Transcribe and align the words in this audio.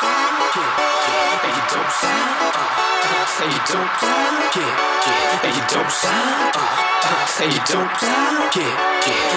Bye 0.00 0.29
and 0.50 1.54
you 1.54 1.62
don't 1.70 1.90
sound. 1.90 2.54
Say 3.30 3.46
you 3.46 3.62
don't 3.70 3.86
sound. 8.00 8.56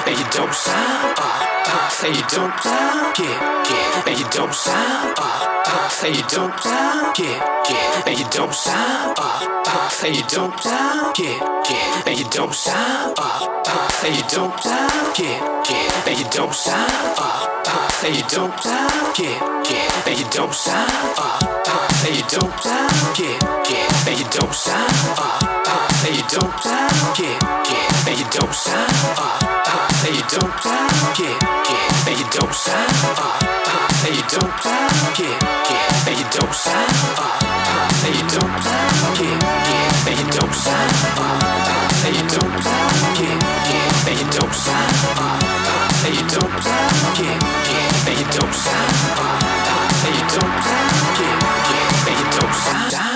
and 0.07 0.18
you 0.18 0.26
don't 0.32 0.53
sound. 0.53 1.20
Say 1.91 2.09
you 2.09 2.24
don't 2.30 2.53
sound. 2.64 3.20
and 4.07 4.20
you 4.20 4.26
don't 4.32 4.53
sound. 4.53 5.18
Say 5.89 6.09
you 6.09 6.24
don't 6.30 6.59
sound. 10.59 11.14
and 12.07 12.18
you 12.18 12.26
don't 12.30 12.53
sound. 12.53 13.18
And 14.05 14.18
you 14.18 14.26
don't 14.30 14.53
sound. 14.53 15.20
And 16.07 16.18
you 16.18 16.26
don't 16.32 16.53
sound. 16.53 17.18
And 18.03 18.16
you 18.18 18.24
don't 18.30 18.59
sound. 18.61 19.20
And 20.05 20.20
you 20.20 20.26
don't 20.32 20.53
sound 20.53 21.03
and 21.04 22.16
you 22.16 22.24
don't 22.30 22.54
stop, 22.60 23.20
yeah, 23.20 23.38
yeah, 23.70 24.08
and 24.08 24.20
you 24.20 24.26
don't 24.32 24.54
stop, 24.54 24.88
and 26.06 26.16
you 26.16 26.24
don't 26.32 26.54
stop, 26.64 27.20
yeah, 27.20 27.39
yeah, 27.70 28.08
and 28.08 28.20
you 28.20 28.26
don't 28.32 28.54
stop, 28.54 28.88
and 30.06 30.16
you 30.16 30.24
don't 30.32 30.54
stop, 30.60 31.20
yeah, 31.20 31.38
yeah, 31.70 32.08
and 32.08 32.20
you 32.20 32.26
don't 32.32 32.54
stop, 32.54 32.93
and 34.04 34.16
you 34.16 34.24
don't 34.32 34.54
stop, 34.62 35.20
yeah, 35.20 35.38
yeah, 35.68 36.08
and 36.08 36.16
you 36.20 36.26
don't 36.32 36.54
stop, 36.54 36.93
and 42.04 42.16
you 42.16 42.32
don't 42.32 42.62
stop, 42.64 43.20
yeah, 47.20 47.38
yeah, 47.70 48.10
and 48.10 48.20
you 48.20 48.26
don't 48.39 48.54
stop 48.54 49.92
and 50.06 50.16
you 50.16 50.22
don't 50.28 50.56
get, 50.64 50.89
get, 51.18 52.08
and 52.10 52.20
you 52.20 52.39
don't 52.39 52.54
stop. 52.54 53.12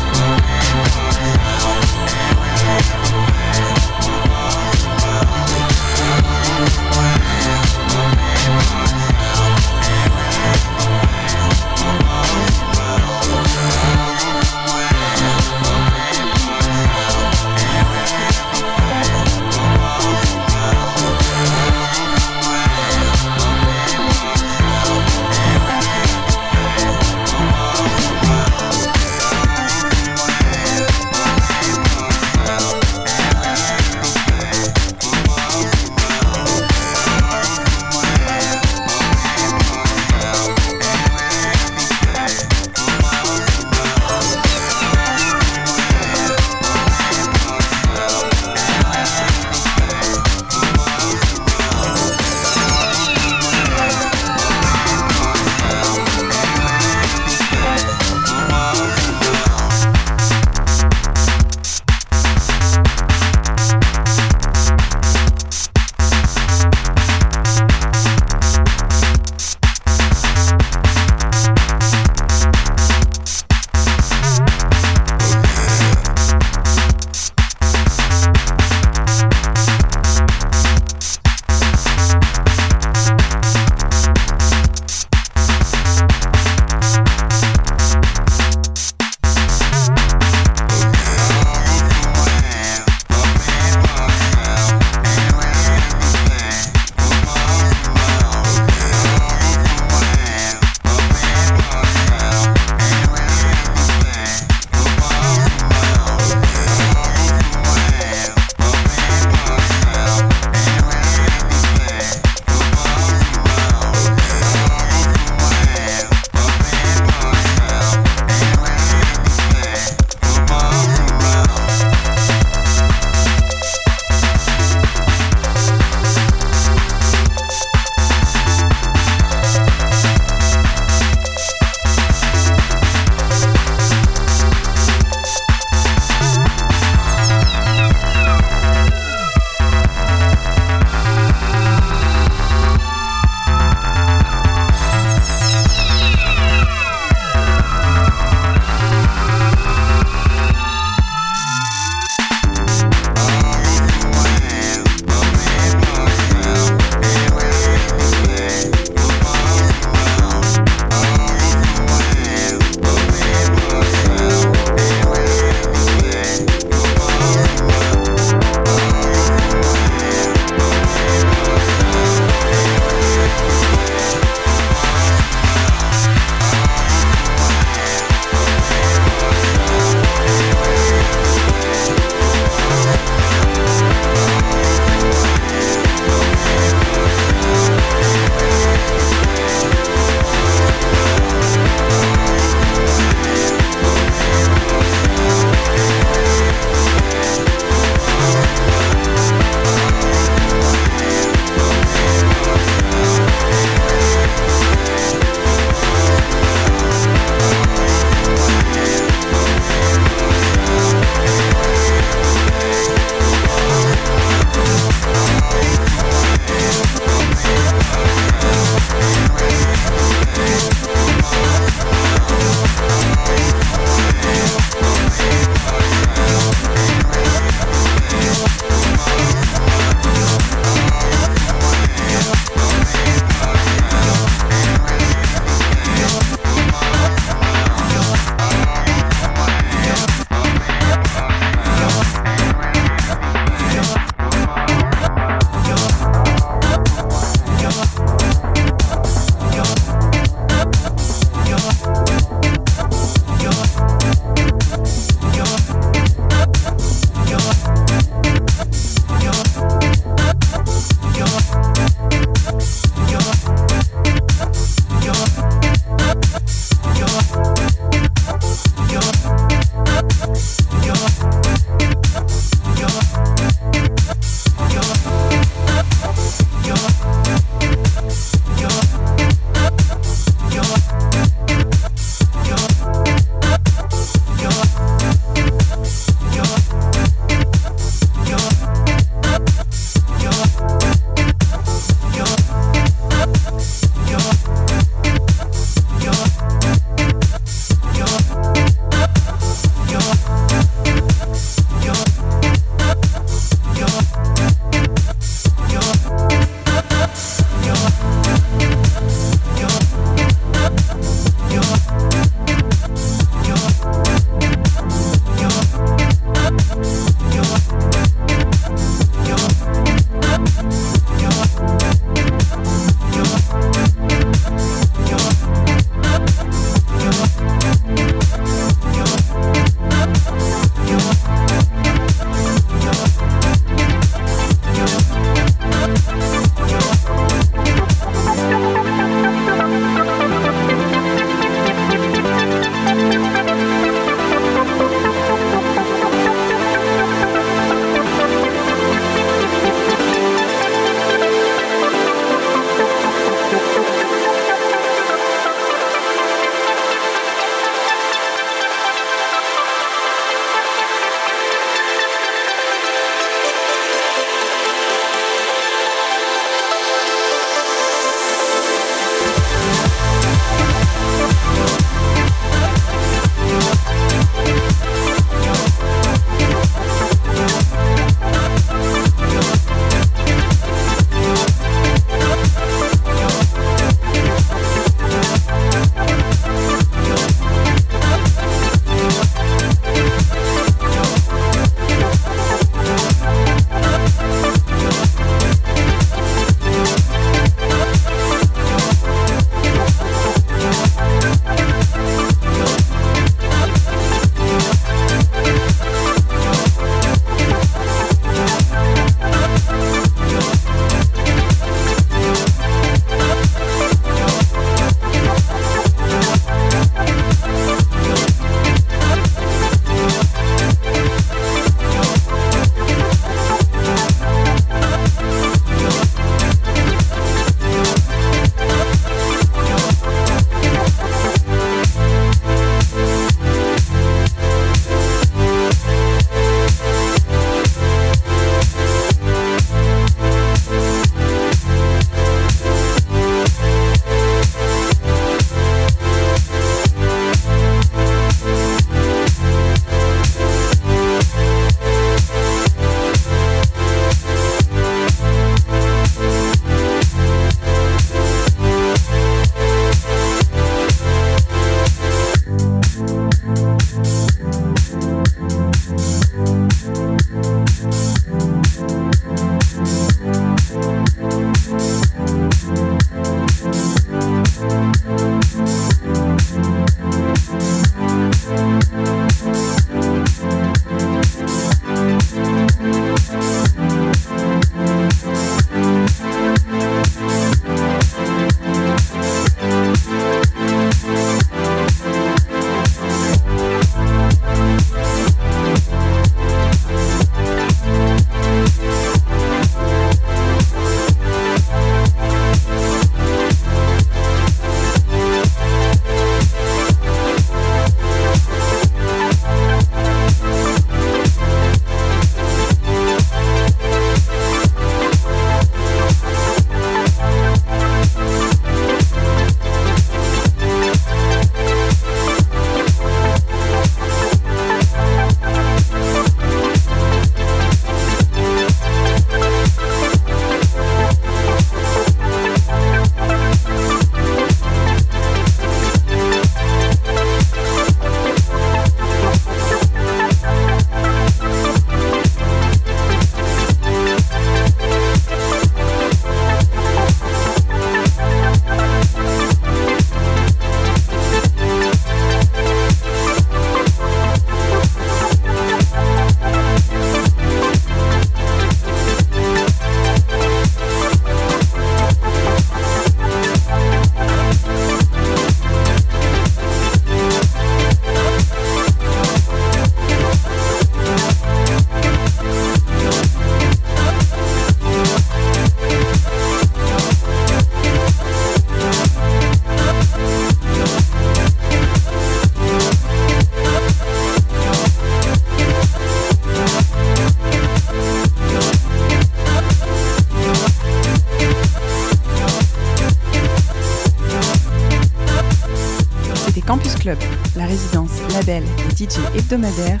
Label 598.50 598.64
et 598.90 598.96
DJ 598.96 599.18
hebdomadaire 599.36 600.00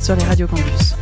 sur 0.00 0.14
les 0.14 0.24
radios 0.24 0.46
campus. 0.46 0.97